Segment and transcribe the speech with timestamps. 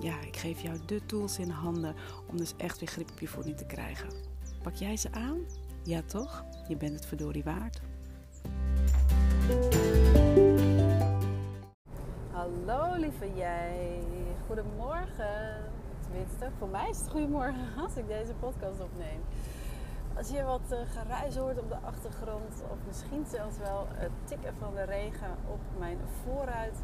[0.00, 1.94] ja, ik geef jou de tools in handen
[2.30, 4.08] om dus echt weer grip op je voeding te krijgen.
[4.62, 5.38] Pak jij ze aan?
[5.82, 6.44] Ja toch?
[6.68, 7.80] Je bent het verdorie waard.
[12.30, 14.00] Hallo lieve jij.
[14.46, 15.64] Goedemorgen.
[16.00, 19.20] Tenminste, voor mij is het goedemorgen als ik deze podcast opneem.
[20.16, 24.54] Als je wat uh, geruis hoort op de achtergrond, of misschien zelfs wel het tikken
[24.58, 26.76] van de regen op mijn voorruit,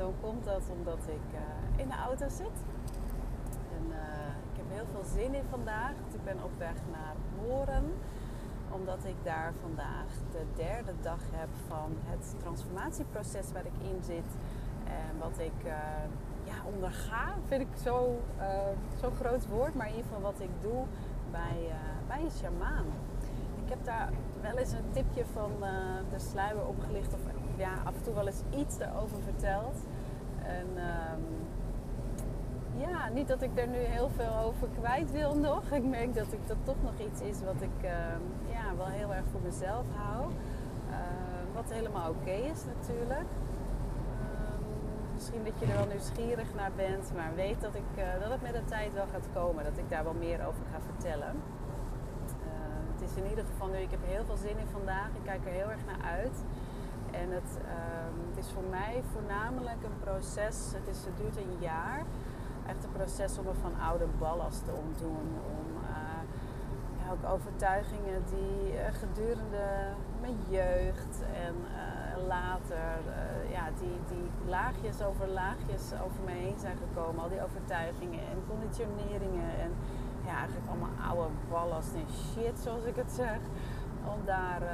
[0.00, 2.58] dan komt dat omdat ik uh, in de auto zit.
[3.76, 3.96] En uh,
[4.50, 5.90] ik heb heel veel zin in vandaag.
[6.12, 7.84] Ik ben op weg naar Horen.
[8.70, 14.30] Omdat ik daar vandaag de derde dag heb van het transformatieproces waar ik in zit.
[14.84, 15.72] En wat ik uh,
[16.44, 18.18] ja, onderga, vind ik zo'n
[19.00, 19.74] zo groot woord.
[19.74, 20.84] Maar in ieder geval wat ik doe
[21.30, 21.72] bij,
[22.06, 22.86] bij een shamaan.
[23.64, 25.52] Ik heb daar wel eens een tipje van
[26.10, 27.14] de sluier opgelicht.
[27.14, 27.20] Of
[27.60, 29.76] ja, af en toe wel eens iets erover verteld.
[30.42, 31.24] En um,
[32.76, 35.70] ja, niet dat ik er nu heel veel over kwijt wil nog.
[35.70, 37.90] Ik merk dat ik dat toch nog iets is wat ik uh,
[38.56, 40.30] ja, wel heel erg voor mezelf hou.
[40.30, 40.96] Uh,
[41.54, 43.30] wat helemaal oké is natuurlijk.
[44.20, 44.62] Ehm,
[45.14, 48.42] misschien dat je er wel nieuwsgierig naar bent, maar weet dat, ik, uh, dat het
[48.42, 49.64] met de tijd wel gaat komen.
[49.64, 51.34] Dat ik daar wel meer over ga vertellen.
[52.50, 55.08] Ehm, het is in ieder geval nu, ik heb heel veel zin in vandaag.
[55.08, 56.36] Ik kijk er heel erg naar uit.
[57.12, 57.70] En het, uh,
[58.28, 62.04] het, is voor mij voornamelijk een proces, het, is, het duurt een jaar.
[62.66, 65.28] Echt een proces om me van oude ballast te ontdoen.
[65.58, 65.66] Om
[66.98, 69.66] ja, ook overtuigingen die uh, gedurende
[70.20, 72.92] mijn jeugd en uh, later,
[73.50, 77.22] ja, die, die laagjes over laagjes over me heen zijn gekomen.
[77.22, 79.72] Al die overtuigingen en conditioneringen en
[80.26, 83.38] ja, eigenlijk allemaal oude ballast en shit zoals ik het zeg
[84.04, 84.68] om daar uh,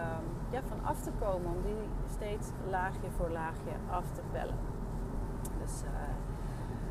[0.50, 1.50] ja, van af te komen.
[1.50, 4.58] Om die steeds laagje voor laagje af te bellen.
[5.60, 5.90] Dus uh,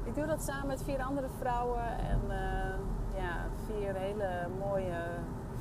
[0.03, 1.97] ik doe dat samen met vier andere vrouwen.
[1.99, 5.01] En uh, ja, vier hele mooie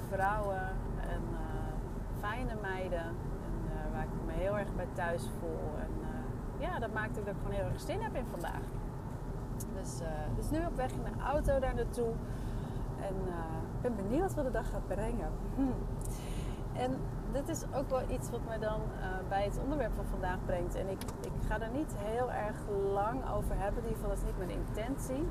[0.09, 0.63] vrouwen.
[1.01, 1.23] En
[2.21, 3.05] fijne meiden.
[3.05, 5.79] En, waar ik me heel erg bij thuis voel.
[5.79, 5.91] En
[6.59, 8.63] ja, dat maakt ook dat ik gewoon heel erg zin heb in vandaag.
[9.75, 10.01] Dus,
[10.37, 12.13] dus nu op weg in de auto daar naartoe.
[13.01, 13.15] En
[13.75, 15.31] ik ben benieuwd wat de dag gaat brengen.
[16.77, 16.97] En
[17.33, 20.75] dit is ook wel iets wat mij dan uh, bij het onderwerp van vandaag brengt.
[20.75, 22.57] En ik, ik ga er niet heel erg
[22.93, 23.83] lang over hebben.
[23.83, 25.29] In ieder geval, is niet mijn intentie.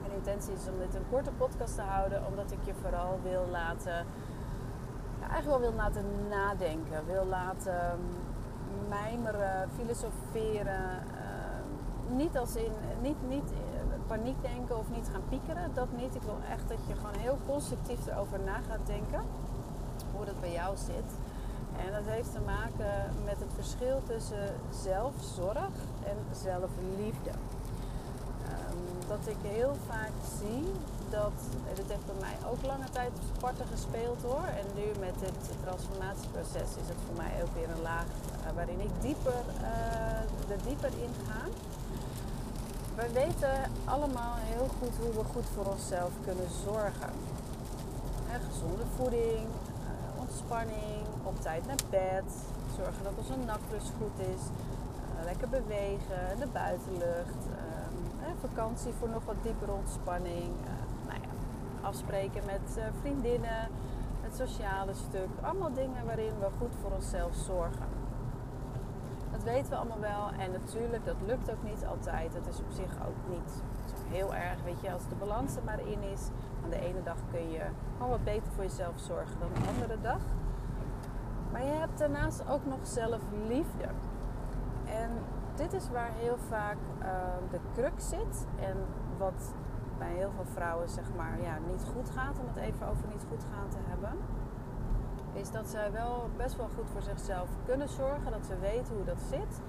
[0.00, 3.46] Mijn intentie is om dit een korte podcast te houden, omdat ik je vooral wil
[3.50, 4.06] laten,
[5.20, 7.06] ja, eigenlijk wel wil laten nadenken.
[7.06, 7.98] Wil laten
[8.88, 11.02] mijmeren, filosoferen.
[11.12, 12.72] Uh, niet als in,
[13.02, 13.52] niet, niet
[14.06, 15.70] paniek denken of niet gaan piekeren.
[15.74, 16.14] Dat niet.
[16.14, 19.22] Ik wil echt dat je gewoon heel constructief erover na gaat denken
[20.20, 21.10] hoe dat bij jou zit.
[21.84, 22.94] En dat heeft te maken
[23.24, 24.46] met het verschil tussen
[24.86, 25.74] zelfzorg
[26.10, 27.34] en zelfliefde.
[28.52, 30.64] Um, dat ik heel vaak zie
[31.18, 31.36] dat,
[31.74, 34.46] dit heeft bij mij ook lange tijd parten gespeeld hoor.
[34.60, 38.80] En nu met dit transformatieproces is het voor mij ook weer een laag uh, waarin
[38.80, 41.42] ik dieper, uh, er dieper in ga.
[43.00, 47.12] We weten allemaal heel goed hoe we goed voor onszelf kunnen zorgen.
[48.48, 49.46] gezonde voeding,
[51.22, 52.32] op tijd naar bed,
[52.76, 54.42] zorgen dat onze nachtrust goed is,
[55.18, 60.70] uh, lekker bewegen, de buitenlucht, uh, vakantie voor nog wat diepere ontspanning, uh,
[61.08, 61.28] nou ja,
[61.88, 63.68] afspreken met uh, vriendinnen,
[64.20, 67.88] het sociale stuk, allemaal dingen waarin we goed voor onszelf zorgen.
[69.30, 72.32] Dat weten we allemaal wel en natuurlijk, dat lukt ook niet altijd.
[72.32, 73.62] Dat is op zich ook niet
[74.08, 76.22] heel erg, weet je, als de balans er maar in is.
[76.64, 80.00] Aan de ene dag kun je gewoon wat beter voor jezelf zorgen dan de andere
[80.02, 80.20] dag.
[81.52, 83.88] Maar je hebt daarnaast ook nog zelfliefde.
[84.84, 85.10] En
[85.54, 87.06] dit is waar heel vaak uh,
[87.50, 88.46] de crux zit.
[88.60, 88.76] En
[89.18, 89.54] wat
[89.98, 93.24] bij heel veel vrouwen zeg maar ja, niet goed gaat, om het even over niet
[93.28, 94.12] goed gaan te hebben.
[95.32, 98.30] Is dat zij wel best wel goed voor zichzelf kunnen zorgen.
[98.30, 99.60] Dat ze weten hoe dat zit.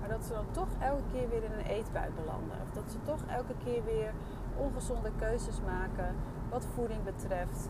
[0.00, 2.56] Maar dat ze dan toch elke keer weer in een eetbuit belanden.
[2.62, 4.12] Of dat ze toch elke keer weer
[4.56, 6.14] ongezonde keuzes maken
[6.50, 7.68] wat voeding betreft.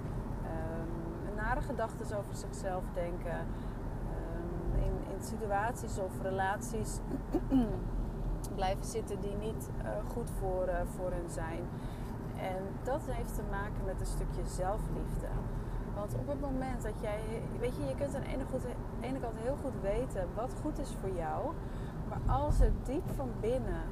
[1.62, 3.38] Gedachten over zichzelf denken.
[3.38, 6.98] Um, in, in, situaties of relaties
[8.58, 11.62] blijven zitten die niet uh, goed voor, uh, voor hen zijn.
[12.36, 15.28] En dat heeft te maken met een stukje zelfliefde.
[15.94, 17.20] Want op het moment dat jij,
[17.58, 18.28] weet je, je kunt aan de
[19.00, 21.52] ene kant heel goed weten wat goed is voor jou.
[22.08, 23.82] Maar als er diep van binnen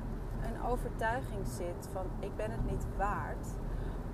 [0.43, 3.47] een overtuiging zit van ik ben het niet waard.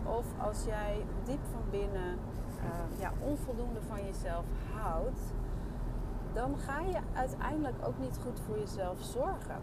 [0.05, 2.19] Of als jij diep van binnen
[2.64, 4.44] uh, ja, onvoldoende van jezelf
[4.75, 5.20] houdt.
[6.32, 9.61] Dan ga je uiteindelijk ook niet goed voor jezelf zorgen.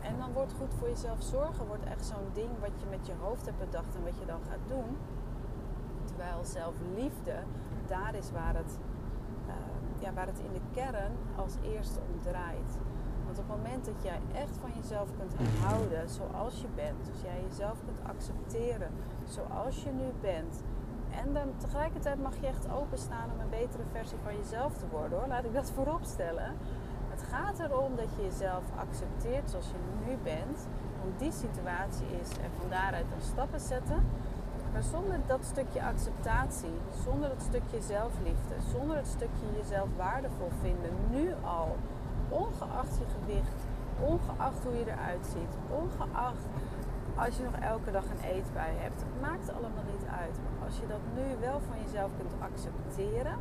[0.00, 3.12] En dan wordt goed voor jezelf zorgen wordt echt zo'n ding wat je met je
[3.20, 4.96] hoofd hebt bedacht en wat je dan gaat doen.
[6.04, 7.36] Terwijl zelfliefde,
[7.86, 8.78] daar is waar het,
[9.46, 9.52] uh,
[9.98, 12.78] ja, waar het in de kern als eerste om draait.
[13.24, 17.20] Want op het moment dat jij echt van jezelf kunt houden zoals je bent, dus
[17.22, 18.90] jij jezelf kunt accepteren
[19.24, 20.62] zoals je nu bent,
[21.24, 25.18] en dan tegelijkertijd mag je echt openstaan om een betere versie van jezelf te worden
[25.18, 25.28] hoor.
[25.28, 26.56] Laat ik dat voorop stellen.
[27.10, 30.66] Het gaat erom dat je jezelf accepteert zoals je nu bent,
[31.02, 34.04] hoe die situatie is en van daaruit dan stappen zetten.
[34.72, 40.90] Maar zonder dat stukje acceptatie, zonder dat stukje zelfliefde, zonder het stukje jezelf waardevol vinden,
[41.10, 41.76] nu al,
[42.28, 43.60] ongeacht je gewicht,
[44.00, 46.44] ongeacht hoe je eruit ziet, ongeacht
[47.18, 50.36] als je nog elke dag een eetbui hebt, maakt allemaal niet uit.
[50.42, 53.36] Maar als je dat nu wel van jezelf kunt accepteren,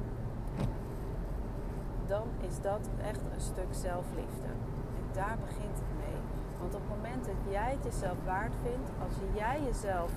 [2.05, 4.51] dan is dat echt een stuk zelfliefde.
[4.99, 6.19] En daar begint het mee.
[6.59, 10.11] Want op het moment dat jij het jezelf waard vindt, als jij jezelf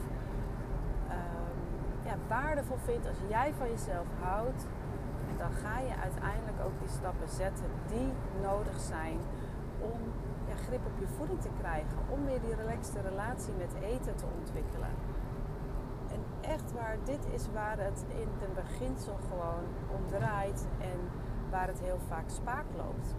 [1.08, 1.14] uh,
[2.04, 4.66] ja, waardevol vindt, als jij van jezelf houdt,
[5.36, 8.12] dan ga je uiteindelijk ook die stappen zetten die
[8.42, 9.18] nodig zijn
[9.80, 10.00] om
[10.66, 11.98] grip op je voeding te krijgen.
[12.08, 14.94] Om weer die relaxte relatie met eten te ontwikkelen.
[16.14, 19.64] En echt waar, dit is waar het in het beginsel gewoon
[19.96, 20.66] om draait.
[20.78, 20.98] En
[21.50, 23.14] waar het heel vaak spaak loopt.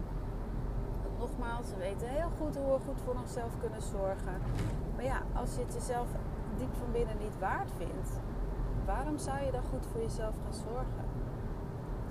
[1.18, 4.36] Nogmaals, we weten heel goed hoe we goed voor onszelf kunnen zorgen.
[4.94, 6.08] Maar ja, als je het jezelf
[6.56, 8.10] diep van binnen niet waard vindt,
[8.84, 11.04] waarom zou je dan goed voor jezelf gaan zorgen?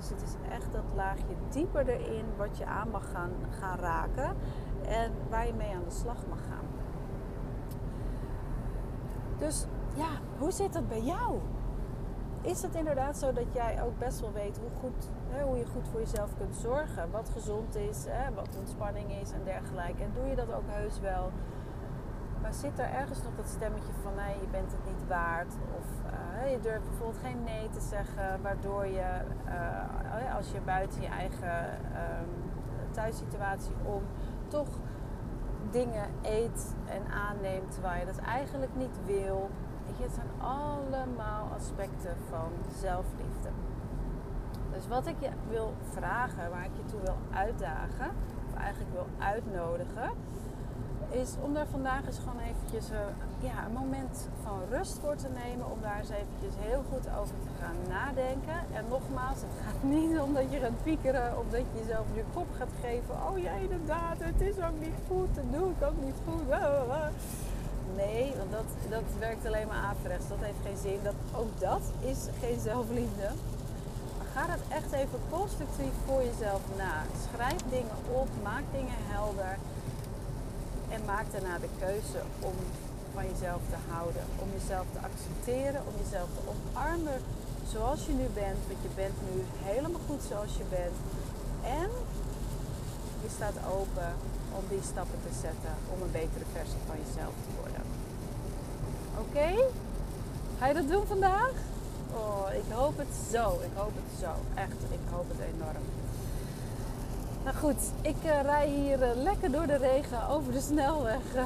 [0.01, 4.35] Dus het is echt dat laagje dieper erin wat je aan mag gaan, gaan raken
[4.87, 6.65] en waar je mee aan de slag mag gaan.
[9.37, 9.65] Dus
[9.95, 11.39] ja, hoe zit het bij jou?
[12.41, 15.65] is het inderdaad zo dat jij ook best wel weet hoe, goed, hè, hoe je
[15.65, 17.11] goed voor jezelf kunt zorgen.
[17.11, 20.03] Wat gezond is, hè, wat ontspanning is en dergelijke.
[20.03, 21.31] En doe je dat ook heus wel.
[22.41, 25.53] Maar zit er ergens nog dat stemmetje van nee, je bent het niet waard.
[25.77, 25.87] Of
[26.43, 28.41] uh, je durft bijvoorbeeld geen nee te zeggen.
[28.41, 29.09] Waardoor je
[29.45, 32.29] uh, als je buiten je eigen um,
[32.91, 34.03] thuissituatie om
[34.47, 34.69] toch
[35.71, 39.49] dingen eet en aanneemt terwijl je dat eigenlijk niet wil
[40.01, 43.49] het zijn allemaal aspecten van zelfliefde.
[44.71, 48.09] Dus wat ik je wil vragen, waar ik je toe wil uitdagen,
[48.47, 50.09] of eigenlijk wil uitnodigen,
[51.11, 55.15] is om daar vandaag eens gewoon eventjes een, eh, ja, een moment van rust voor
[55.15, 55.71] te nemen.
[55.71, 58.59] Om daar eens eventjes heel goed over te gaan nadenken.
[58.77, 62.23] En nogmaals, het gaat niet om dat je gaat piekeren of dat je jezelf je
[62.33, 63.15] kop gaat geven.
[63.29, 66.45] Oh ja, inderdaad, het is ook niet goed, dat doe ik ook niet goed.
[67.95, 70.27] Nee, want dat, dat werkt alleen maar averechts.
[70.27, 70.99] Dat heeft geen zin.
[71.03, 73.27] Dat, ook dat is geen zelfliefde.
[74.33, 76.95] Ga dat echt even constructief voor jezelf na.
[77.27, 79.57] Schrijf dingen op, maak dingen helder.
[80.93, 82.55] En maak daarna de keuze om
[83.13, 84.25] van jezelf te houden.
[84.43, 87.19] Om jezelf te accepteren, om jezelf te omarmen
[87.73, 88.61] zoals je nu bent.
[88.69, 89.35] Want je bent nu
[89.69, 90.97] helemaal goed zoals je bent.
[91.79, 91.89] En
[93.23, 94.11] je staat open
[94.57, 97.83] om die stappen te zetten om een betere versie van jezelf te worden.
[99.23, 99.49] Oké?
[100.57, 101.53] Ga je dat doen vandaag?
[102.13, 103.45] Oh, ik hoop het zo.
[103.69, 104.31] Ik hoop het zo.
[104.65, 105.85] Echt, ik hoop het enorm.
[107.43, 111.43] Nou goed, ik uh, rij hier uh, lekker door de regen over de snelweg uh,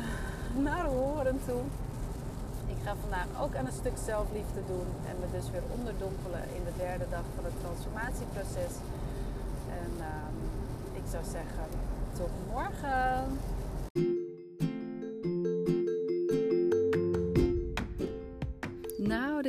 [0.64, 1.62] naar Horen toe.
[2.68, 6.64] Ik ga vandaag ook aan een stuk zelfliefde doen en me dus weer onderdompelen in
[6.66, 8.74] de derde dag van het transformatieproces.
[9.82, 10.38] En ehm,
[10.94, 11.68] ik zou zeggen,
[12.18, 13.55] tot morgen.